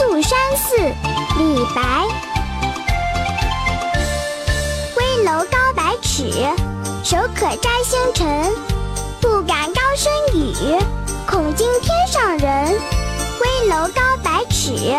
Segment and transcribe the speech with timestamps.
[0.00, 0.78] 宿山寺，
[1.36, 1.82] 李白。
[4.96, 6.32] 危楼高百尺，
[7.04, 8.50] 手可摘星辰。
[9.20, 10.78] 不敢高声语，
[11.26, 12.80] 恐惊天上人。
[13.40, 14.98] 危楼高百尺，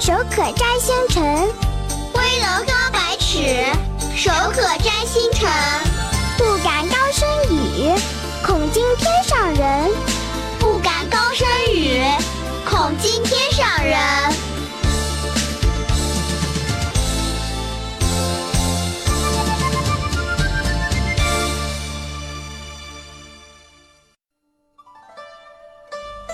[0.00, 1.22] 手可摘星辰。
[2.14, 2.64] 危楼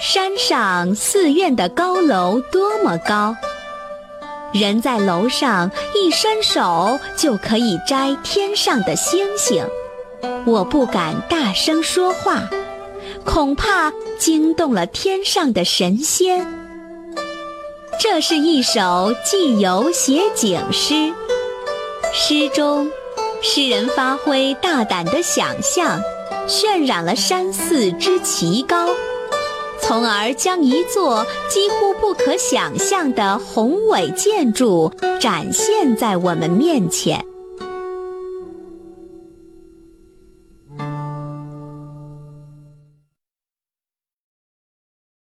[0.07, 3.35] 山上寺院的高楼多么高！
[4.53, 9.67] 人在楼上一伸手就可以摘天上的星星。
[10.45, 12.43] 我不敢大声说话，
[13.25, 16.47] 恐怕惊动了天上的神仙。
[17.99, 21.15] 这是一首寄游写景诗，
[22.13, 22.91] 诗中
[23.41, 25.99] 诗人发挥大胆的想象，
[26.47, 28.94] 渲染了山寺之奇高。
[29.87, 34.91] 从而将一座几乎不可想象的宏伟建筑
[35.21, 37.34] 展现在我们面前。